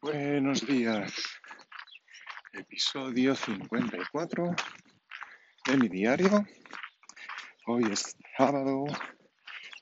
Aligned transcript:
Buenos 0.00 0.64
días. 0.64 1.12
Episodio 2.52 3.34
54 3.34 4.54
de 5.66 5.76
mi 5.76 5.88
diario. 5.88 6.46
Hoy 7.66 7.82
es 7.90 8.16
sábado 8.36 8.84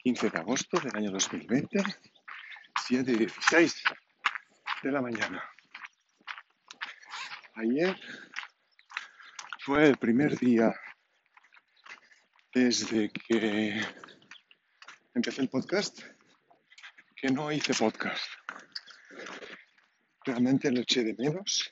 15 0.02 0.30
de 0.30 0.38
agosto 0.38 0.80
del 0.80 0.96
año 0.96 1.10
2020, 1.10 1.84
7 2.86 3.12
y 3.12 3.14
16 3.14 3.84
de 4.84 4.90
la 4.90 5.02
mañana. 5.02 5.44
Ayer 7.56 7.94
fue 9.60 9.86
el 9.86 9.98
primer 9.98 10.38
día 10.38 10.74
desde 12.54 13.10
que 13.10 13.82
empecé 15.14 15.42
el 15.42 15.50
podcast 15.50 16.00
que 17.16 17.28
no 17.28 17.52
hice 17.52 17.74
podcast 17.74 18.35
realmente 20.26 20.72
lo 20.72 20.80
eché 20.80 21.04
de 21.04 21.14
menos, 21.14 21.70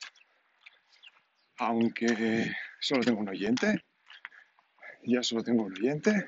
aunque 1.57 2.55
solo 2.79 3.03
tengo 3.03 3.19
un 3.19 3.29
oyente, 3.29 3.83
ya 5.03 5.21
solo 5.21 5.43
tengo 5.43 5.63
un 5.63 5.73
oyente 5.73 6.25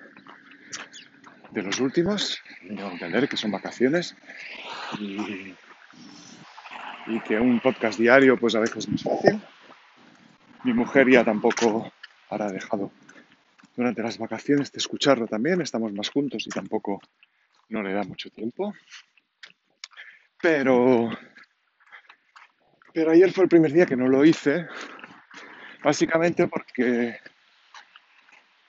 de 1.51 1.63
los 1.63 1.79
últimos, 1.79 2.39
tengo 2.59 2.89
que 2.89 2.93
entender 2.95 3.29
que 3.29 3.37
son 3.37 3.51
vacaciones 3.51 4.15
y, 4.99 5.55
y 7.07 7.19
que 7.25 7.39
un 7.39 7.61
podcast 7.61 7.97
diario 7.97 8.37
pues 8.37 8.55
a 8.55 8.59
veces 8.59 8.79
es 8.79 8.89
más 8.89 9.03
fácil. 9.03 9.41
Mi 10.63 10.73
mujer 10.73 11.09
ya 11.09 11.23
tampoco 11.23 11.91
habrá 12.29 12.51
dejado 12.51 12.91
durante 13.75 14.03
las 14.03 14.17
vacaciones 14.17 14.71
de 14.71 14.79
escucharlo 14.79 15.27
también, 15.27 15.61
estamos 15.61 15.93
más 15.93 16.09
juntos 16.09 16.45
y 16.45 16.49
tampoco 16.49 16.99
no 17.69 17.81
le 17.81 17.93
da 17.93 18.03
mucho 18.03 18.29
tiempo. 18.29 18.73
Pero 20.41 21.09
pero 22.97 23.11
ayer 23.11 23.31
fue 23.31 23.43
el 23.43 23.49
primer 23.49 23.71
día 23.71 23.85
que 23.85 23.95
no 23.95 24.07
lo 24.07 24.25
hice, 24.25 24.65
básicamente 25.83 26.47
porque 26.47 27.15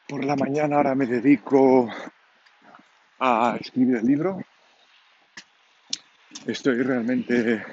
por 0.06 0.22
la 0.22 0.36
mañana 0.36 0.76
ahora 0.76 0.94
me 0.94 1.06
dedico 1.06 1.88
a 3.18 3.56
escribir 3.58 3.96
el 3.96 4.04
libro. 4.04 4.44
Estoy 6.46 6.82
realmente 6.82 7.64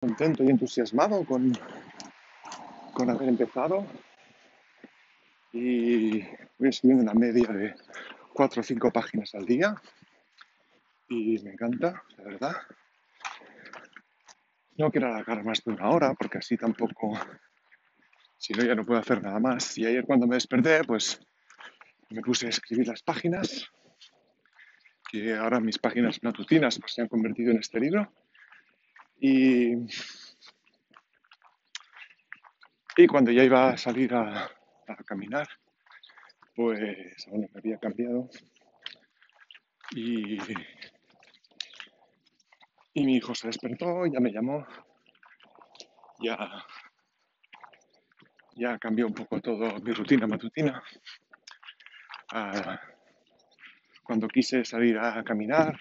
contento 0.00 0.42
y 0.42 0.50
entusiasmado 0.50 1.24
con, 1.24 1.56
con 2.92 3.10
haber 3.10 3.28
empezado 3.28 3.86
y 5.52 6.20
voy 6.58 6.68
escribiendo 6.68 7.04
una 7.04 7.14
media 7.14 7.46
de 7.52 7.76
cuatro 8.32 8.60
o 8.60 8.64
cinco 8.64 8.90
páginas 8.90 9.32
al 9.36 9.46
día 9.46 9.80
y 11.08 11.38
me 11.44 11.52
encanta, 11.52 12.02
la 12.16 12.24
verdad. 12.24 12.56
No 14.76 14.90
quiero 14.90 15.06
alargar 15.06 15.44
más 15.44 15.62
de 15.62 15.72
una 15.72 15.88
hora 15.90 16.14
porque 16.14 16.38
así 16.38 16.56
tampoco, 16.56 17.16
si 18.36 18.52
no 18.54 18.64
ya 18.64 18.74
no 18.74 18.84
puedo 18.84 18.98
hacer 18.98 19.22
nada 19.22 19.38
más. 19.38 19.78
Y 19.78 19.86
ayer 19.86 20.04
cuando 20.04 20.26
me 20.26 20.34
desperté, 20.34 20.82
pues 20.84 21.20
me 22.10 22.20
puse 22.22 22.46
a 22.46 22.50
escribir 22.50 22.88
las 22.88 23.02
páginas, 23.02 23.70
que 25.10 25.34
ahora 25.34 25.60
mis 25.60 25.78
páginas 25.78 26.20
matutinas 26.22 26.78
pues, 26.80 26.92
se 26.94 27.02
han 27.02 27.08
convertido 27.08 27.52
en 27.52 27.58
este 27.58 27.78
libro. 27.78 28.12
Y, 29.20 29.74
y 32.96 33.06
cuando 33.06 33.30
ya 33.30 33.44
iba 33.44 33.70
a 33.70 33.76
salir 33.76 34.12
a, 34.12 34.44
a 34.44 34.96
caminar, 35.06 35.48
pues 36.54 37.26
aún 37.28 37.42
no 37.42 37.48
me 37.52 37.60
había 37.60 37.78
cambiado. 37.78 38.28
Y 39.92 40.38
y 42.94 43.04
mi 43.04 43.16
hijo 43.16 43.34
se 43.34 43.48
despertó, 43.48 44.06
ya 44.06 44.20
me 44.20 44.30
llamó, 44.30 44.64
ya, 46.20 46.64
ya 48.54 48.78
cambió 48.78 49.06
un 49.06 49.14
poco 49.14 49.40
todo 49.40 49.78
mi 49.80 49.92
rutina 49.92 50.28
matutina. 50.28 50.82
Ah, 52.32 52.80
cuando 54.04 54.28
quise 54.28 54.64
salir 54.64 54.96
a 54.98 55.24
caminar, 55.24 55.76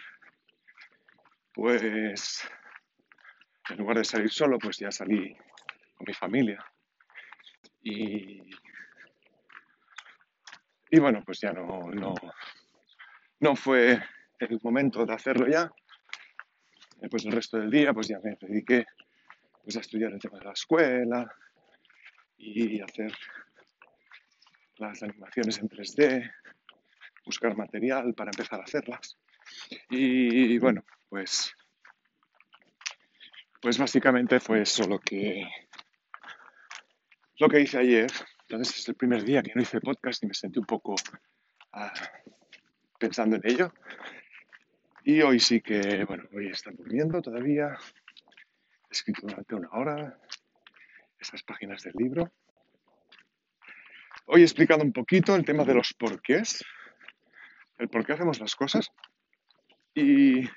pues 1.54 2.50
en 3.70 3.78
lugar 3.78 3.98
de 3.98 4.04
salir 4.04 4.32
solo, 4.32 4.58
pues 4.58 4.78
ya 4.80 4.92
salí 4.92 5.36
con 5.96 6.06
mi 6.08 6.14
familia. 6.14 6.66
Y, 7.84 8.42
y 10.90 11.00
bueno, 11.00 11.22
pues 11.24 11.42
ya 11.42 11.54
no, 11.54 11.92
no, 11.92 12.16
no 13.40 13.56
fue 13.56 14.02
el 14.40 14.60
momento 14.64 15.06
de 15.06 15.14
hacerlo 15.14 15.48
ya, 15.48 15.72
Después 17.04 17.26
el 17.26 17.34
resto 17.34 17.58
del 17.58 17.70
día 17.70 17.94
pues 17.94 18.08
ya 18.08 18.18
me 18.24 18.38
dediqué 18.40 18.86
pues, 19.62 19.76
a 19.76 19.82
estudiar 19.82 20.14
el 20.14 20.20
tema 20.20 20.40
de 20.40 20.46
la 20.46 20.54
escuela 20.54 21.36
y 22.38 22.80
hacer 22.80 23.12
las 24.78 25.04
animaciones 25.04 25.58
en 25.60 25.68
3D, 25.68 26.32
buscar 27.26 27.58
material 27.58 28.14
para 28.14 28.32
empezar 28.32 28.62
a 28.62 28.64
hacerlas. 28.64 29.18
Y 29.90 30.58
bueno, 30.60 30.86
pues, 31.10 31.54
pues 33.62 33.78
básicamente 33.78 34.40
fue 34.40 34.62
eso 34.62 34.88
lo 34.88 35.00
que, 35.00 35.46
lo 37.38 37.50
que 37.50 37.60
hice 37.60 37.80
ayer. 37.80 38.10
Entonces 38.48 38.80
es 38.80 38.88
el 38.88 38.96
primer 38.96 39.26
día 39.26 39.44
que 39.44 39.52
no 39.54 39.62
hice 39.62 39.82
podcast 39.82 40.24
y 40.24 40.28
me 40.28 40.34
sentí 40.34 40.58
un 40.58 40.66
poco 40.66 40.96
ah, 41.74 41.92
pensando 42.98 43.36
en 43.36 43.42
ello. 43.44 43.74
Y 45.06 45.22
hoy 45.22 45.38
sí 45.38 45.60
que, 45.60 46.06
bueno, 46.06 46.24
hoy 46.34 46.48
están 46.48 46.78
durmiendo 46.78 47.22
todavía. 47.22 47.78
He 48.90 48.92
escrito 48.92 49.28
durante 49.28 49.54
una 49.54 49.70
hora 49.72 50.18
esas 51.20 51.44
páginas 51.44 51.84
del 51.84 51.94
libro. 51.98 52.32
Hoy 54.28 54.42
he 54.42 54.46
explicado 54.46 54.82
un 54.82 54.94
poquito 54.94 55.36
el 55.36 55.44
tema 55.44 55.66
de 55.66 55.74
los 55.74 55.94
porqués, 55.94 56.64
el 57.80 57.90
por 57.90 58.06
qué 58.06 58.14
hacemos 58.14 58.40
las 58.40 58.56
cosas. 58.56 58.92
Y 59.94 60.48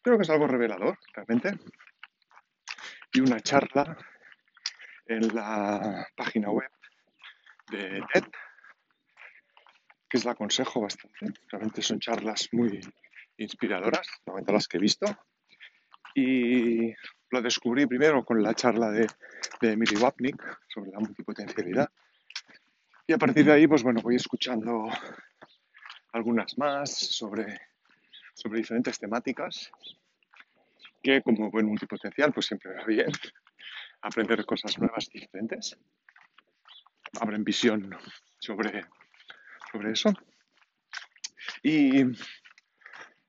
creo 0.00 0.16
que 0.16 0.22
es 0.22 0.30
algo 0.30 0.46
revelador, 0.46 0.96
realmente. 1.12 1.58
Y 3.12 3.20
una 3.20 3.40
charla 3.40 3.98
en 5.06 5.34
la 5.34 6.06
página 6.14 6.50
web 6.50 6.70
de 7.68 8.00
TED, 8.12 8.26
que 10.08 10.18
es 10.18 10.24
la 10.24 10.32
aconsejo 10.32 10.80
bastante. 10.80 11.32
Realmente 11.48 11.82
son 11.82 11.98
charlas 11.98 12.48
muy 12.52 12.80
inspiradoras, 13.40 14.06
de 14.24 14.52
las 14.52 14.68
que 14.68 14.76
he 14.76 14.80
visto. 14.80 15.06
Y 16.14 16.92
lo 17.30 17.42
descubrí 17.42 17.86
primero 17.86 18.24
con 18.24 18.42
la 18.42 18.54
charla 18.54 18.90
de, 18.90 19.06
de 19.60 19.72
Emily 19.72 19.96
Wapnick 19.96 20.58
sobre 20.68 20.90
la 20.90 21.00
multipotencialidad. 21.00 21.90
Y 23.06 23.12
a 23.12 23.18
partir 23.18 23.44
de 23.44 23.52
ahí, 23.52 23.66
pues 23.66 23.82
bueno, 23.82 24.00
voy 24.02 24.16
escuchando 24.16 24.88
algunas 26.12 26.58
más 26.58 26.90
sobre, 26.90 27.60
sobre 28.34 28.58
diferentes 28.58 28.98
temáticas 28.98 29.70
que 31.02 31.22
como 31.22 31.50
buen 31.50 31.66
multipotencial, 31.66 32.32
pues 32.32 32.46
siempre 32.46 32.74
va 32.74 32.84
bien 32.84 33.10
aprender 34.02 34.44
cosas 34.44 34.78
nuevas 34.78 35.08
y 35.12 35.20
diferentes. 35.20 35.76
Abren 37.20 37.44
visión 37.44 37.96
sobre, 38.38 38.84
sobre 39.72 39.92
eso. 39.92 40.12
Y 41.62 42.04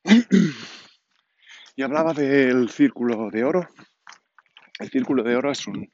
y 1.75 1.83
hablaba 1.83 2.13
del 2.13 2.69
círculo 2.69 3.29
de 3.29 3.43
oro. 3.43 3.67
El 4.79 4.89
círculo 4.89 5.23
de 5.23 5.35
oro 5.35 5.51
es 5.51 5.67
un, 5.67 5.89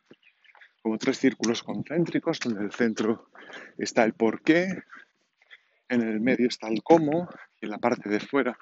como 0.82 0.98
tres 0.98 1.18
círculos 1.18 1.64
concéntricos, 1.64 2.40
donde 2.40 2.60
en 2.60 2.66
el 2.68 2.72
centro 2.72 3.30
está 3.78 4.04
el 4.04 4.14
por 4.14 4.42
qué, 4.42 4.68
en 5.90 6.02
el 6.02 6.20
medio 6.20 6.48
está 6.48 6.68
el 6.68 6.82
cómo, 6.84 7.30
y 7.60 7.66
en 7.66 7.72
la 7.72 7.80
parte 7.80 8.10
de 8.10 8.20
fuera 8.20 8.58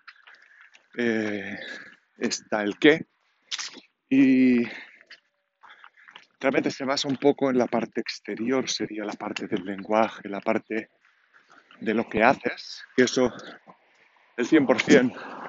eh, 0.97 1.57
está 2.17 2.63
el 2.63 2.78
qué. 2.79 3.05
Y 4.09 4.64
realmente 6.40 6.72
se 6.72 6.85
basa 6.85 7.08
un 7.08 7.17
poco 7.17 7.49
en 7.49 7.58
la 7.58 7.67
parte 7.67 8.02
exterior, 8.02 8.69
sería 8.69 9.03
la 9.03 9.14
parte 9.14 9.47
del 9.47 9.64
lenguaje, 9.64 10.28
la 10.29 10.41
parte 10.41 10.90
de 11.81 11.93
lo 11.93 12.08
que 12.09 12.23
haces, 12.23 12.84
eso 12.96 13.34
el 14.37 14.47
100% 14.47 15.44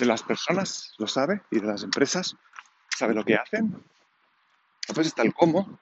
de 0.00 0.06
las 0.06 0.22
personas 0.22 0.94
lo 0.98 1.06
sabe 1.06 1.42
y 1.50 1.60
de 1.60 1.66
las 1.66 1.84
empresas 1.84 2.36
sabe 2.88 3.14
lo 3.14 3.24
que 3.24 3.36
hacen. 3.36 3.84
Después 4.86 5.06
está 5.06 5.22
el 5.22 5.32
cómo, 5.32 5.78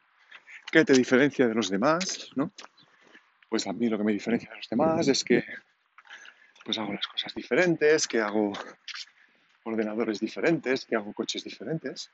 que 0.70 0.84
te 0.84 0.92
diferencia 0.92 1.48
de 1.48 1.54
los 1.54 1.70
demás, 1.70 2.30
¿no? 2.34 2.50
Pues 3.48 3.66
a 3.66 3.72
mí 3.72 3.88
lo 3.88 3.96
que 3.96 4.04
me 4.04 4.12
diferencia 4.12 4.50
de 4.50 4.56
los 4.56 4.68
demás 4.68 5.08
es 5.08 5.24
que 5.24 5.42
pues 6.64 6.76
hago 6.76 6.92
las 6.92 7.06
cosas 7.06 7.32
diferentes, 7.34 8.06
que 8.06 8.20
hago 8.20 8.52
ordenadores 9.64 10.20
diferentes, 10.20 10.84
que 10.84 10.96
hago 10.96 11.14
coches 11.14 11.42
diferentes. 11.42 12.10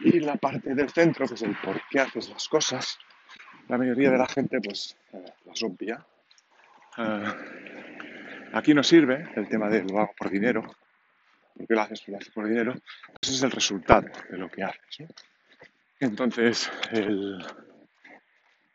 Y 0.00 0.20
la 0.20 0.36
parte 0.36 0.74
del 0.74 0.90
centro, 0.90 1.26
que 1.26 1.34
es 1.34 1.42
el 1.42 1.56
por 1.56 1.82
qué 1.90 2.00
haces 2.00 2.28
las 2.28 2.48
cosas, 2.48 2.98
la 3.68 3.76
mayoría 3.76 4.10
de 4.10 4.18
la 4.18 4.28
gente 4.28 4.60
pues 4.60 4.96
eh, 5.12 5.24
las 5.46 5.62
obvia. 5.62 6.06
Uh, 6.96 7.70
Aquí 8.52 8.74
no 8.74 8.82
sirve 8.82 9.28
el 9.36 9.48
tema 9.48 9.68
del 9.68 9.86
lo 9.86 10.00
hago 10.00 10.14
por 10.18 10.28
dinero, 10.28 10.64
por 11.60 11.66
qué 11.66 11.74
lo 11.74 11.82
haces, 11.82 12.08
lo 12.08 12.16
haces 12.16 12.30
por 12.30 12.48
dinero, 12.48 12.74
ese 13.20 13.32
es 13.32 13.42
el 13.42 13.50
resultado 13.50 14.08
de 14.30 14.38
lo 14.38 14.48
que 14.48 14.62
haces. 14.62 15.08
Entonces, 15.98 16.70
el, 16.90 17.44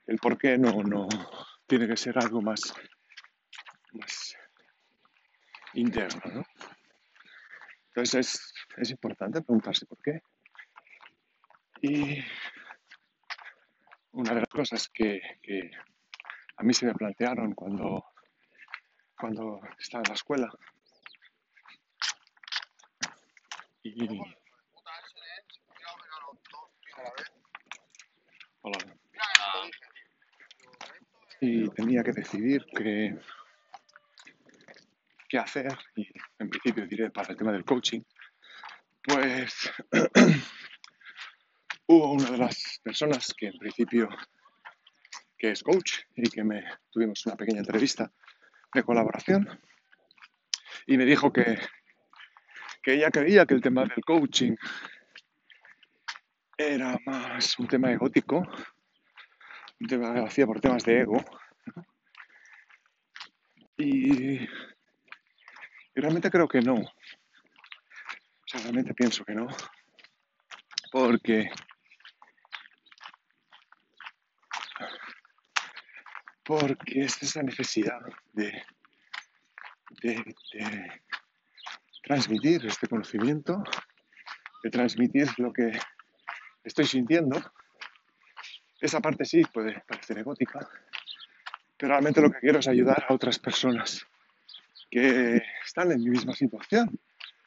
el 0.06 0.18
por 0.20 0.38
qué 0.38 0.58
no, 0.58 0.84
no 0.84 1.08
tiene 1.66 1.88
que 1.88 1.98
ser 1.98 2.18
algo 2.20 2.42
más, 2.42 2.62
más 3.94 4.38
interno. 5.74 6.22
¿no? 6.32 6.46
Entonces 7.88 8.14
es, 8.14 8.54
es 8.78 8.92
importante 8.92 9.42
preguntarse 9.42 9.88
por 9.88 9.98
qué. 10.04 10.22
Y 11.82 12.24
una 14.12 14.34
de 14.34 14.42
las 14.42 14.50
cosas 14.50 14.90
que, 14.90 15.20
que 15.42 15.72
a 16.58 16.64
mí 16.64 16.74
se 16.74 16.86
me 16.86 16.94
plantearon 16.94 17.54
cuando, 17.54 18.06
cuando 19.18 19.62
estaba 19.80 20.04
en 20.04 20.10
la 20.10 20.16
escuela 20.16 20.52
y 31.42 31.70
tenía 31.70 32.04
que 32.04 32.12
decidir 32.12 32.66
qué, 32.76 33.16
qué 35.30 35.38
hacer 35.38 35.78
y 35.96 36.08
en 36.40 36.50
principio 36.50 36.88
diré 36.88 37.12
para 37.12 37.30
el 37.30 37.38
tema 37.38 37.52
del 37.52 37.64
coaching. 37.64 38.02
Pues 39.04 39.72
hubo 41.88 42.14
una 42.14 42.32
de 42.32 42.38
las 42.38 42.80
personas 42.84 43.34
que 43.38 43.48
en 43.48 43.58
principio 43.60 44.10
que 45.38 45.52
es 45.52 45.62
coach 45.62 46.00
y 46.16 46.28
que 46.30 46.44
me 46.44 46.64
tuvimos 46.90 47.24
una 47.28 47.36
pequeña 47.36 47.60
entrevista 47.60 48.12
de 48.74 48.84
colaboración 48.84 49.60
y 50.88 50.98
me 50.98 51.06
dijo 51.06 51.32
que, 51.32 51.60
que 52.86 52.94
ella 52.94 53.10
creía 53.10 53.48
que 53.48 53.56
el 53.56 53.62
tema 53.62 53.82
del 53.82 54.06
coaching 54.06 54.56
era 56.56 57.00
más 57.04 57.58
un 57.58 57.68
tema 57.68 57.92
egótico, 57.92 58.48
un 59.80 59.88
tema 59.88 60.14
que 60.14 60.20
hacía 60.20 60.46
por 60.46 60.62
temas 60.62 60.86
de 60.86 61.00
ego. 61.00 61.18
Y, 63.76 64.48
realmente 65.96 66.30
creo 66.30 66.48
que 66.48 66.62
no. 66.62 66.76
O 66.76 66.92
sea, 68.46 68.62
realmente 68.62 68.94
pienso 68.94 69.26
que 69.26 69.34
no. 69.34 69.48
Porque 70.92 71.50
porque 76.44 77.02
es 77.02 77.24
esa 77.24 77.42
necesidad 77.42 78.00
de 78.34 78.64
transmitir 82.06 82.64
este 82.68 82.88
conocimiento, 82.88 83.64
de 84.64 84.70
transmitir 84.70 85.28
lo 85.38 85.52
que 85.52 85.72
estoy 86.64 86.86
sintiendo. 86.86 87.42
Esa 88.80 89.00
parte 89.00 89.26
sí 89.26 89.42
puede 89.52 89.82
parecer 89.88 90.20
egótica, 90.20 90.60
pero 91.76 91.90
realmente 91.90 92.22
lo 92.22 92.30
que 92.30 92.40
quiero 92.40 92.60
es 92.60 92.68
ayudar 92.68 93.08
a 93.10 93.14
otras 93.14 93.40
personas 93.40 94.06
que 94.92 95.42
están 95.66 95.92
en 95.92 96.04
mi 96.04 96.12
misma 96.12 96.34
situación 96.34 97.00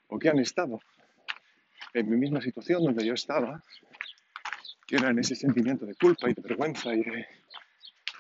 o 0.09 0.19
que 0.19 0.29
han 0.29 0.41
estado 0.41 0.81
en 1.95 2.11
mi 2.11 2.17
misma 2.17 2.41
situación 2.41 2.83
donde 2.83 3.07
yo 3.07 3.15
estaba, 3.15 3.63
que 4.87 4.97
era 4.97 5.13
ese 5.13 5.37
sentimiento 5.37 5.87
de 5.87 5.95
culpa 5.95 6.29
y 6.29 6.35
de 6.35 6.43
vergüenza 6.43 6.93
y 6.95 7.03
de, 7.03 7.27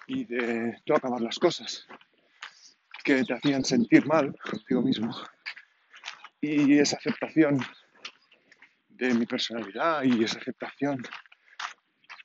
y 0.06 0.24
de 0.24 0.80
no 0.86 0.94
acabar 0.94 1.20
las 1.20 1.38
cosas, 1.38 1.86
que 3.02 3.24
te 3.24 3.34
hacían 3.34 3.64
sentir 3.64 4.06
mal 4.06 4.36
contigo 4.38 4.82
mismo. 4.82 5.12
Y 6.40 6.78
esa 6.78 6.96
aceptación 6.96 7.58
de 8.88 9.14
mi 9.14 9.26
personalidad 9.26 10.02
y 10.04 10.22
esa 10.22 10.38
aceptación, 10.38 11.02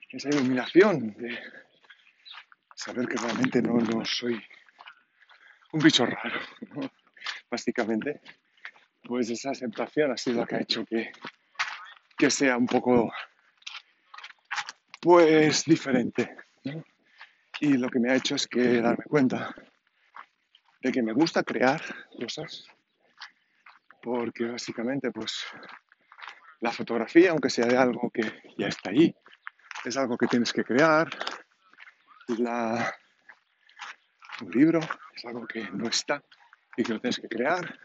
esa 0.10 0.30
iluminación 0.30 1.13
de 1.13 1.39
saber 2.75 3.07
que 3.07 3.18
realmente 3.18 3.62
no, 3.62 3.74
no 3.74 4.06
soy 4.06 4.42
un 5.71 5.80
bicho 5.80 6.06
raro, 6.06 6.39
básicamente, 7.50 8.21
pues 9.04 9.30
esa 9.30 9.51
aceptación 9.51 10.12
ha 10.12 10.18
sido 10.18 10.42
la 10.42 10.45
que 10.45 10.56
ha 10.56 10.62
hecho 10.62 10.86
que, 10.86 11.12
que 12.18 12.30
sea 12.30 12.57
un 12.57 12.68
poco, 12.68 13.12
pues, 15.01 15.65
diferente. 15.65 16.36
Y 17.60 17.77
lo 17.77 17.89
que 17.89 18.00
me 18.00 18.12
ha 18.12 18.15
hecho 18.15 18.36
es 18.36 18.48
que 18.48 18.81
darme 18.81 19.06
cuenta 19.06 19.54
de 20.81 20.92
que 20.92 21.01
me 21.01 21.13
gusta 21.13 21.44
crear 21.44 21.81
cosas, 22.19 22.68
porque 24.03 24.45
básicamente, 24.45 25.11
pues, 25.11 25.45
la 26.59 26.71
fotografía, 26.71 27.31
aunque 27.31 27.50
sea 27.50 27.65
de 27.65 27.77
algo 27.77 28.11
que 28.11 28.44
ya 28.57 28.67
está 28.67 28.89
ahí, 28.89 29.15
es 29.85 29.97
algo 29.97 30.17
que 30.17 30.27
tienes 30.27 30.51
que 30.51 30.63
crear. 30.63 31.09
La, 32.27 32.94
un 34.41 34.51
libro 34.51 34.79
es 35.15 35.25
algo 35.25 35.47
que 35.47 35.69
no 35.71 35.88
está 35.88 36.21
y 36.75 36.83
que 36.83 36.94
lo 36.94 37.00
tienes 37.00 37.19
que 37.19 37.29
crear. 37.29 37.79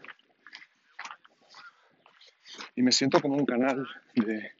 Y 2.75 2.81
me 2.81 2.91
siento 2.91 3.21
como 3.21 3.35
un 3.35 3.45
canal 3.45 3.87
de, 4.15 4.53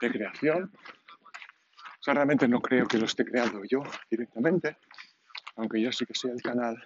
de 0.00 0.10
creación. 0.10 0.72
O 0.74 2.02
sea, 2.02 2.14
realmente 2.14 2.46
no 2.46 2.60
creo 2.60 2.86
que 2.86 2.98
lo 2.98 3.06
esté 3.06 3.24
creando 3.24 3.62
yo 3.64 3.82
directamente, 4.08 4.76
aunque 5.56 5.80
yo 5.80 5.90
sí 5.90 6.06
que 6.06 6.14
soy 6.14 6.30
el 6.30 6.42
canal. 6.42 6.76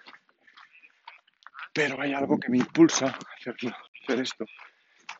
Pero 1.73 2.01
hay 2.01 2.13
algo 2.13 2.39
que 2.39 2.49
me 2.49 2.59
impulsa 2.59 3.07
a 3.07 3.35
hacerlo, 3.39 3.75
esto. 4.19 4.45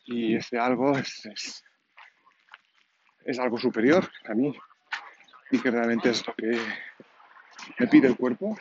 Y 0.05 0.35
ese 0.35 0.57
algo 0.57 0.97
es, 0.97 1.25
es, 1.25 1.63
es 3.23 3.39
algo 3.39 3.57
superior 3.57 4.09
a 4.25 4.33
mí 4.33 4.53
y 5.51 5.59
que 5.59 5.69
realmente 5.69 6.09
es 6.09 6.25
lo 6.25 6.33
que 6.33 6.59
me 7.79 7.87
pide 7.87 8.07
el 8.07 8.17
cuerpo. 8.17 8.57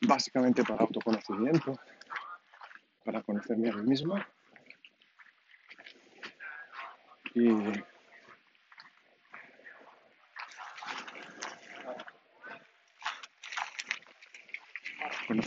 Básicamente 0.00 0.62
para 0.62 0.82
autoconocimiento, 0.82 1.78
para 3.04 3.22
conocerme 3.22 3.70
a 3.70 3.72
mí 3.74 3.88
mismo. 3.88 4.16
Y 7.34 7.48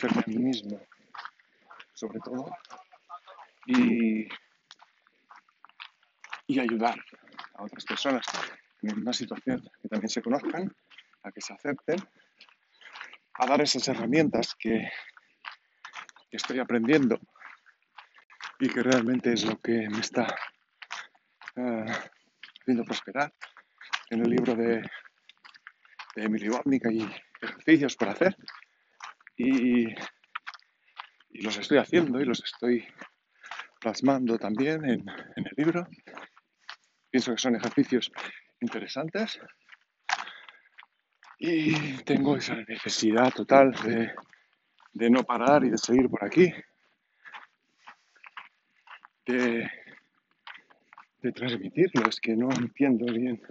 conocerme 0.01 0.23
a 0.25 0.27
mí 0.27 0.43
mismo, 0.43 0.79
sobre 1.93 2.19
todo. 2.19 2.49
Y, 3.67 4.27
y 6.47 6.59
ayudar 6.59 6.95
a 7.55 7.63
otras 7.63 7.85
personas 7.85 8.25
en 8.81 8.95
misma 8.95 9.13
situación 9.13 9.61
que 9.81 9.87
también 9.87 10.09
se 10.09 10.21
conozcan, 10.21 10.75
a 11.23 11.31
que 11.31 11.41
se 11.41 11.53
acepten, 11.53 11.99
a 13.35 13.45
dar 13.45 13.61
esas 13.61 13.87
herramientas 13.87 14.55
que, 14.57 14.89
estoy 16.31 16.59
aprendiendo 16.59 17.19
y 18.57 18.69
que 18.69 18.81
realmente 18.81 19.33
es 19.33 19.43
lo 19.43 19.59
que 19.59 19.89
me 19.89 19.99
está 19.99 20.33
eh, 21.57 21.85
haciendo 22.61 22.85
prosperar 22.85 23.33
en 24.11 24.21
el 24.21 24.29
libro 24.29 24.55
de, 24.55 24.81
de 26.15 26.23
Emily 26.23 26.47
Wapnick 26.47 26.85
hay 26.85 27.05
ejercicios 27.41 27.97
para 27.97 28.13
hacer 28.13 28.37
y, 29.41 29.95
los 31.41 31.57
estoy 31.57 31.79
haciendo 31.79 32.19
y 32.19 32.25
los 32.25 32.43
estoy 32.43 32.85
plasmando 33.79 34.37
también 34.37 34.85
en, 34.85 35.09
el 35.09 35.53
libro. 35.57 35.87
Pienso 37.09 37.31
que 37.31 37.37
son 37.39 37.55
ejercicios 37.55 38.11
interesantes 38.59 39.39
y 41.39 41.97
tengo 42.03 42.37
esa 42.37 42.55
necesidad 42.55 43.33
total 43.33 43.71
de, 43.71 44.11
de 44.93 45.09
no 45.09 45.23
parar 45.23 45.63
y 45.63 45.71
de 45.71 45.77
seguir 45.77 46.09
por 46.09 46.23
aquí, 46.23 46.53
de, 49.25 49.71
de 51.21 51.31
transmitirlo. 51.31 52.07
Es 52.07 52.19
que 52.19 52.35
no 52.35 52.51
entiendo 52.51 53.11
bien 53.11 53.41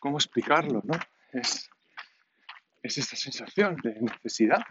cómo 0.00 0.16
explicarlo, 0.16 0.82
¿no? 0.84 0.98
Es, 1.32 1.70
es 2.82 2.98
esta 2.98 3.14
sensación 3.14 3.76
de 3.76 4.00
necesidad 4.00 4.62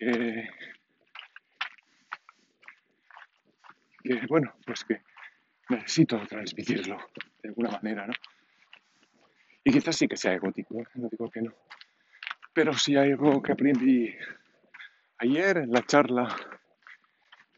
que, 0.00 0.48
bueno, 4.28 4.54
pues 4.66 4.84
que 4.84 5.02
necesito 5.68 6.26
transmitirlo 6.26 6.98
de 7.42 7.50
alguna 7.50 7.70
manera, 7.70 8.06
¿no? 8.06 8.14
Y 9.62 9.72
quizás 9.72 9.94
sí 9.96 10.08
que 10.08 10.16
sea 10.16 10.32
egótico, 10.32 10.80
¿eh? 10.80 10.86
no 10.94 11.08
digo 11.10 11.30
que 11.30 11.42
no. 11.42 11.52
Pero 12.54 12.72
sí 12.72 12.96
hay 12.96 13.10
algo 13.12 13.42
que 13.42 13.52
aprendí 13.52 14.16
ayer 15.18 15.58
en 15.58 15.70
la 15.70 15.84
charla 15.84 16.34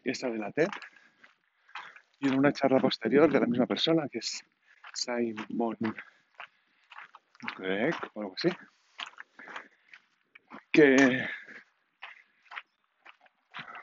esta 0.03 0.29
de 0.29 0.39
la 0.39 0.51
TED 0.51 0.69
y 2.19 2.27
en 2.27 2.39
una 2.39 2.53
charla 2.53 2.81
posterior 2.81 3.31
de 3.31 3.39
la 3.39 3.47
misma 3.47 3.67
persona 3.67 4.09
que 4.11 4.19
es 4.19 4.45
Simon 4.93 5.77
Greg 7.57 7.95
o 8.15 8.21
algo 8.21 8.35
así, 8.37 8.51
que 10.73 11.25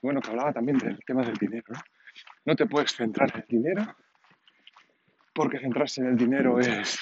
bueno, 0.01 0.21
que 0.21 0.29
hablaba 0.29 0.53
también 0.53 0.77
del 0.77 0.99
tema 1.05 1.23
del 1.23 1.35
dinero, 1.35 1.65
¿no? 1.69 1.79
No 2.45 2.55
te 2.55 2.65
puedes 2.65 2.93
centrar 2.95 3.31
en 3.33 3.41
el 3.41 3.47
dinero, 3.47 3.95
porque 5.33 5.59
centrarse 5.59 6.01
en 6.01 6.07
el 6.07 6.17
dinero 6.17 6.59
es 6.59 6.99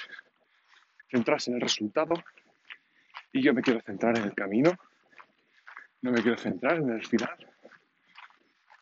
centrarse 1.09 1.51
en 1.51 1.55
el 1.55 1.61
resultado, 1.61 2.15
y 3.31 3.41
yo 3.41 3.53
me 3.53 3.61
quiero 3.61 3.81
centrar 3.81 4.17
en 4.17 4.23
el 4.23 4.33
camino, 4.33 4.71
no 6.01 6.11
me 6.11 6.21
quiero 6.21 6.37
centrar 6.37 6.77
en 6.77 6.89
el 6.89 7.05
final. 7.05 7.35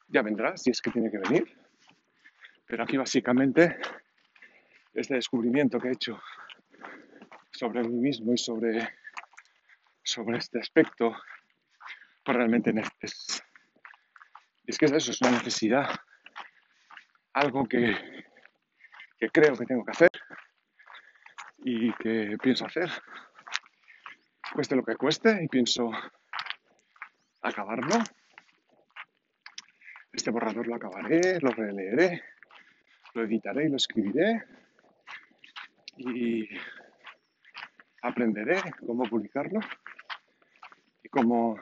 Ya 0.08 0.22
vendrá, 0.22 0.56
si 0.58 0.72
es 0.72 0.82
que 0.82 0.92
tiene 0.92 1.10
que 1.10 1.18
venir. 1.18 1.58
Pero 2.66 2.84
aquí 2.84 2.98
básicamente 2.98 3.78
este 4.94 5.16
descubrimiento 5.16 5.80
que 5.80 5.90
he 5.90 5.92
hecho 5.92 6.22
sobre 7.52 7.84
mí 7.84 7.96
mismo 7.96 8.34
y 8.34 8.38
sobre, 8.38 8.90
sobre 10.04 10.38
este 10.38 10.60
aspecto, 10.60 11.16
pues 12.24 12.38
realmente 12.38 12.74
es, 13.02 13.44
es 14.68 14.78
que 14.78 14.86
eso, 14.86 15.12
es 15.12 15.22
una 15.22 15.32
necesidad, 15.32 15.90
algo 17.34 17.68
que, 17.68 17.96
que 19.20 19.30
creo 19.30 19.56
que 19.56 19.66
tengo 19.66 19.86
que 19.86 19.92
hacer 19.92 20.12
y 21.58 21.94
que 21.94 22.38
pienso 22.42 22.66
hacer, 22.66 22.90
cueste 24.54 24.76
lo 24.76 24.84
que 24.84 24.96
cueste, 24.96 25.44
y 25.44 25.48
pienso 25.48 25.92
acabarlo. 27.42 27.96
Este 30.12 30.32
borrador 30.32 30.68
lo 30.68 30.76
acabaré, 30.76 31.40
lo 31.42 31.50
releeré, 31.52 32.24
lo 33.14 33.24
editaré 33.24 33.66
y 33.66 33.70
lo 33.70 33.78
escribiré 33.78 34.44
y 35.98 36.48
aprenderé 38.02 38.62
cómo 38.86 39.04
publicarlo 39.04 39.60
y 41.04 41.10
cómo 41.10 41.60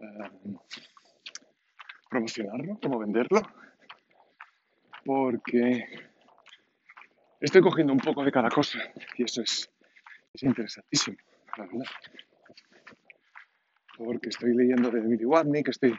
eh, 0.00 0.56
promocionarlo, 2.14 2.78
cómo 2.80 3.00
venderlo, 3.00 3.42
porque 5.04 5.84
estoy 7.40 7.60
cogiendo 7.60 7.92
un 7.92 7.98
poco 7.98 8.22
de 8.22 8.30
cada 8.30 8.48
cosa 8.50 8.78
y 9.18 9.24
eso 9.24 9.42
es, 9.42 9.68
es 10.32 10.42
interesantísimo, 10.44 11.16
la 11.58 11.66
verdad. 11.66 11.86
Porque 13.98 14.28
estoy 14.28 14.54
leyendo 14.54 14.92
de 14.92 15.00
Emily 15.00 15.24
Watney, 15.24 15.64
que 15.64 15.72
estoy 15.72 15.98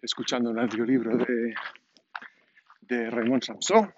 escuchando 0.00 0.50
un 0.50 0.60
audiolibro 0.60 1.16
de, 1.16 1.54
de 2.82 3.10
Raymond 3.10 3.42
Samson, 3.42 3.92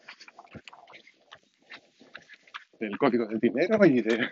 del 2.80 2.96
Código 2.96 3.26
del 3.26 3.38
Dinero 3.38 3.84
y 3.84 4.00
de, 4.00 4.30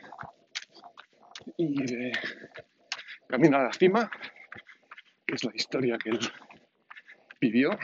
y 1.58 1.82
de 1.84 2.12
Camino 3.28 3.58
a 3.58 3.64
la 3.64 3.72
Cima, 3.74 4.10
que 5.26 5.34
es 5.34 5.44
la 5.44 5.52
historia 5.54 5.98
que 5.98 6.08
él 6.08 6.18
vivió. 7.42 7.76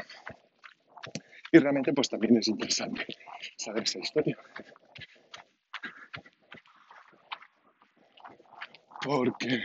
Y 1.51 1.59
realmente 1.59 1.93
pues 1.93 2.09
también 2.09 2.37
es 2.37 2.49
interesante 2.49 3.07
saber 3.57 3.83
esa 3.83 3.99
historia. 3.99 4.39
Porque 9.03 9.63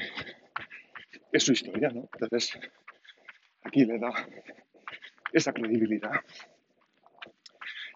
es 1.31 1.43
su 1.43 1.51
historia, 1.53 1.89
¿no? 1.89 2.09
Entonces, 2.13 2.57
aquí 3.63 3.85
le 3.85 3.99
da 3.99 4.11
esa 5.31 5.53
credibilidad. 5.53 6.13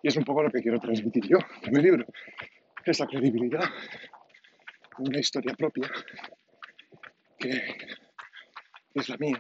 Y 0.04 0.08
es 0.10 0.18
un 0.18 0.24
poco 0.24 0.44
lo 0.44 0.52
que 0.52 0.62
quiero 0.62 0.80
transmitir 0.80 1.26
yo 1.28 1.38
en 1.64 1.74
mi 1.74 1.82
libro, 1.82 2.06
esa 2.86 3.08
credibilidad, 3.08 3.64
una 5.00 5.20
historia 5.20 5.54
propia 5.56 5.90
que 7.40 7.78
es 8.94 9.10
la 9.10 9.18
mía 9.18 9.40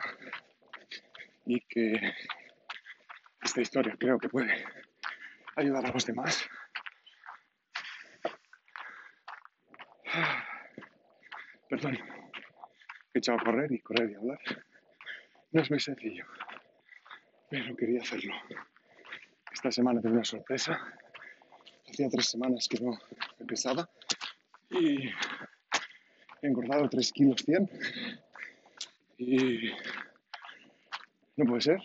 y 1.45 1.61
que 1.61 2.13
esta 3.47 3.61
historia 3.61 3.95
creo 3.97 4.19
que 4.19 4.27
puede 4.27 4.53
ayudar 5.55 5.85
a 5.85 5.91
los 5.91 6.05
demás. 6.05 6.45
Perdón 11.69 11.97
he 13.13 13.19
echado 13.19 13.39
a 13.39 13.43
correr 13.43 13.71
y 13.71 13.79
correr 13.79 14.11
y 14.11 14.15
hablar. 14.15 14.39
No 15.51 15.61
es 15.61 15.71
muy 15.71 15.79
sencillo, 15.79 16.25
pero 17.49 17.75
quería 17.75 18.01
hacerlo. 18.01 18.33
Esta 19.51 19.71
semana 19.71 20.01
tengo 20.01 20.15
una 20.15 20.25
sorpresa. 20.25 20.79
Hacía 21.89 22.09
tres 22.09 22.29
semanas 22.29 22.67
que 22.69 22.79
no 22.81 22.99
empezaba 23.39 23.89
y 24.69 25.07
he 25.07 26.47
engordado 26.47 26.89
3 26.89 27.11
kilos 27.13 27.41
100 27.45 27.69
y 29.17 29.71
no 31.37 31.45
puede 31.45 31.61
ser. 31.61 31.79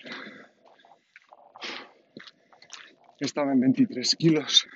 Estaba 3.23 3.53
en 3.53 3.61
23 3.61 4.17
kilos, 4.17 4.67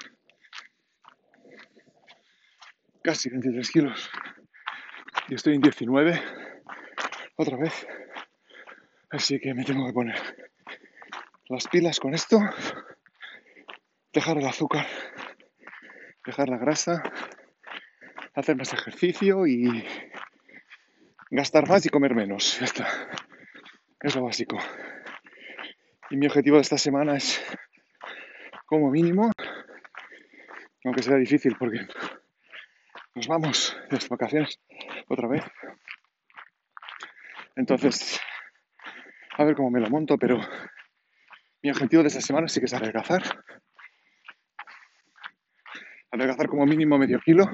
casi 3.02 3.28
23 3.28 3.70
kilos 3.72 4.08
y 5.28 5.34
estoy 5.34 5.56
en 5.56 5.62
19 5.62 6.22
otra 7.34 7.56
vez. 7.56 7.88
Así 9.10 9.40
que 9.40 9.52
me 9.52 9.64
tengo 9.64 9.84
que 9.84 9.92
poner 9.92 10.46
las 11.48 11.66
pilas 11.66 11.98
con 11.98 12.14
esto, 12.14 12.38
dejar 14.12 14.38
el 14.38 14.46
azúcar, 14.46 14.86
dejar 16.24 16.48
la 16.48 16.58
grasa, 16.58 17.02
hacer 18.32 18.54
más 18.54 18.72
ejercicio 18.72 19.48
y 19.48 19.84
gastar 21.32 21.68
más 21.68 21.84
y 21.84 21.88
comer 21.88 22.14
menos. 22.14 22.60
Ya 22.60 22.66
está. 22.66 22.86
Es 24.00 24.14
lo 24.14 24.22
básico. 24.22 24.56
Y 26.10 26.16
mi 26.16 26.28
objetivo 26.28 26.58
de 26.58 26.62
esta 26.62 26.78
semana 26.78 27.16
es, 27.16 27.44
como 28.76 28.90
mínimo, 28.90 29.30
aunque 30.84 31.02
sea 31.02 31.16
difícil 31.16 31.56
porque 31.58 31.80
nos 33.14 33.26
vamos 33.26 33.74
de 33.88 33.96
las 33.96 34.08
vacaciones 34.08 34.60
otra 35.08 35.28
vez. 35.28 35.42
Entonces, 37.56 38.20
a 39.38 39.44
ver 39.44 39.56
cómo 39.56 39.70
me 39.70 39.80
lo 39.80 39.88
monto, 39.88 40.18
pero 40.18 40.38
mi 41.62 41.70
objetivo 41.70 42.02
de 42.02 42.08
esta 42.08 42.20
semana 42.20 42.48
sí 42.48 42.60
que 42.60 42.66
es 42.66 42.74
adelgazar. 42.74 43.22
Adelgazar 46.12 46.48
como 46.48 46.66
mínimo 46.66 46.98
medio 46.98 47.18
kilo. 47.20 47.46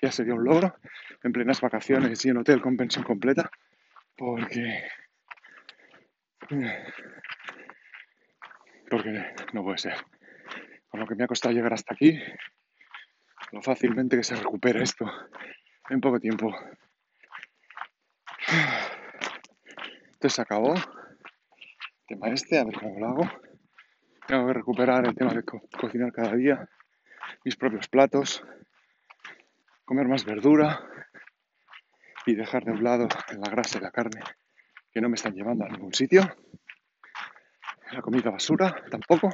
Ya 0.00 0.12
sería 0.12 0.34
un 0.34 0.44
logro 0.44 0.76
en 1.24 1.32
plenas 1.32 1.60
vacaciones 1.60 2.24
y 2.24 2.28
en 2.28 2.36
hotel 2.36 2.62
con 2.62 2.76
pensión 2.76 3.04
completa. 3.04 3.50
Porque. 4.16 4.84
Porque 8.90 9.34
no 9.52 9.62
puede 9.62 9.78
ser. 9.78 9.94
Con 10.88 11.00
lo 11.00 11.06
que 11.06 11.14
me 11.14 11.24
ha 11.24 11.28
costado 11.28 11.54
llegar 11.54 11.72
hasta 11.72 11.94
aquí, 11.94 12.20
lo 13.52 13.62
fácilmente 13.62 14.16
que 14.16 14.24
se 14.24 14.34
recupera 14.34 14.82
esto 14.82 15.10
en 15.88 16.00
poco 16.00 16.18
tiempo. 16.20 16.52
Entonces 20.12 20.34
se 20.34 20.42
acabó. 20.42 20.74
El 20.74 20.82
tema 22.06 22.28
este, 22.28 22.58
a 22.58 22.64
ver 22.64 22.74
cómo 22.74 22.98
lo 22.98 23.06
hago. 23.06 23.30
Tengo 24.26 24.46
que 24.46 24.52
recuperar 24.52 25.06
el 25.06 25.14
tema 25.14 25.32
de 25.32 25.44
cocinar 25.44 26.12
cada 26.12 26.34
día, 26.34 26.68
mis 27.44 27.56
propios 27.56 27.88
platos, 27.88 28.44
comer 29.84 30.08
más 30.08 30.24
verdura 30.24 30.84
y 32.26 32.34
dejar 32.34 32.64
de 32.64 32.72
un 32.72 32.84
lado 32.84 33.08
la 33.38 33.50
grasa 33.50 33.78
y 33.78 33.80
la 33.80 33.90
carne 33.90 34.20
que 34.92 35.00
no 35.00 35.08
me 35.08 35.14
están 35.14 35.34
llevando 35.34 35.64
a 35.64 35.68
ningún 35.68 35.94
sitio. 35.94 36.22
La 37.92 38.02
comida 38.02 38.30
basura 38.30 38.84
tampoco. 38.88 39.28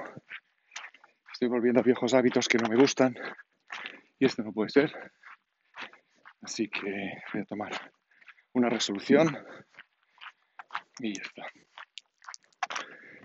Estoy 1.31 1.49
volviendo 1.49 1.81
a 1.81 1.83
viejos 1.83 2.15
hábitos 2.15 2.49
que 2.49 2.57
no 2.57 2.69
me 2.71 2.77
gustan 2.77 3.15
y 4.19 4.25
esto 4.25 4.43
no 4.43 4.53
puede 4.53 4.71
ser. 4.71 4.91
Así 6.41 6.69
que 6.69 7.21
voy 7.35 7.43
a 7.43 7.45
tomar 7.45 7.93
una 8.55 8.71
resolución 8.71 9.37
y 11.01 11.15
ya 11.15 11.23
está. 11.23 11.43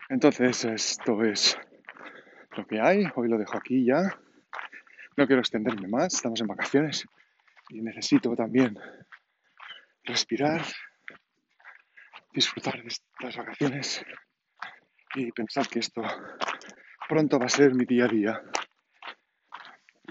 Entonces 0.09 0.65
esto 0.65 1.23
es 1.23 1.57
lo 2.57 2.67
que 2.67 2.81
hay. 2.81 3.05
Hoy 3.15 3.29
lo 3.29 3.37
dejo 3.37 3.57
aquí 3.57 3.85
ya. 3.85 4.19
No 5.15 5.27
quiero 5.27 5.39
extenderme 5.39 5.87
más. 5.87 6.13
Estamos 6.15 6.41
en 6.41 6.47
vacaciones 6.47 7.05
y 7.69 7.81
necesito 7.81 8.35
también 8.35 8.77
respirar, 10.03 10.65
disfrutar 12.33 12.81
de 12.81 12.89
estas 12.89 13.37
vacaciones 13.37 14.05
y 15.15 15.31
pensar 15.31 15.67
que 15.67 15.79
esto 15.79 16.01
pronto 17.07 17.37
va 17.39 17.45
a 17.45 17.49
ser 17.49 17.73
mi 17.73 17.85
día 17.85 18.05
a 18.05 18.07
día 18.07 18.41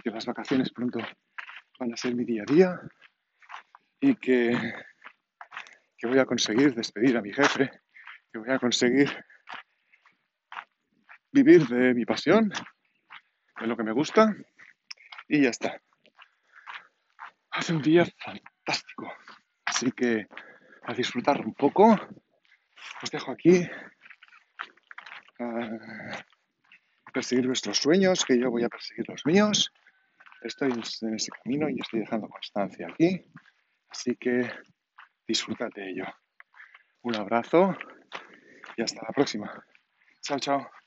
que 0.03 0.11
las 0.11 0.27
vacaciones 0.27 0.71
pronto 0.71 0.99
van 1.79 1.93
a 1.93 1.97
ser 1.97 2.15
mi 2.15 2.25
día 2.25 2.43
a 2.43 2.53
día 2.53 2.81
y 4.01 4.17
que, 4.17 4.57
que 5.97 6.07
voy 6.07 6.19
a 6.19 6.25
conseguir 6.25 6.75
despedir 6.75 7.17
a 7.17 7.23
mi 7.23 7.33
jefe, 7.33 7.71
que 8.33 8.39
voy 8.39 8.51
a 8.51 8.59
conseguir 8.59 9.09
vivir 11.33 11.67
de 11.69 11.95
mi 11.95 12.05
pasión, 12.05 12.51
de 13.61 13.67
lo 13.67 13.77
que 13.77 13.83
me 13.83 13.93
gusta 13.93 14.35
y 15.29 15.43
ya 15.43 15.51
está. 15.51 15.81
Hace 17.51 17.75
un 17.75 17.83
día 17.83 18.05
fantástico, 18.25 19.13
así 19.67 19.93
que 19.93 20.27
a 20.85 20.95
disfrutar 20.95 21.45
un 21.45 21.55
poco. 21.55 21.97
Os 23.03 23.11
dejo 23.11 23.33
aquí 23.33 23.69
a 25.41 26.25
perseguir 27.13 27.47
vuestros 27.47 27.79
sueños, 27.79 28.25
que 28.25 28.39
yo 28.39 28.51
voy 28.51 28.65
a 28.65 28.69
perseguir 28.69 29.07
los 29.09 29.25
míos. 29.27 29.73
Estoy 30.43 30.73
en 30.73 31.15
ese 31.15 31.31
camino 31.43 31.69
y 31.69 31.81
estoy 31.81 32.01
dejando 32.01 32.29
constancia 32.29 32.89
aquí. 32.89 33.25
Así 33.89 34.17
que 34.17 34.51
disfrutad 35.27 35.69
de 35.75 35.91
ello. 35.91 36.05
Un 37.03 37.17
abrazo 37.17 37.77
y 38.77 38.83
hasta 38.83 39.03
la 39.03 39.13
próxima. 39.13 39.65
Chao, 40.23 40.39
chao. 40.39 40.80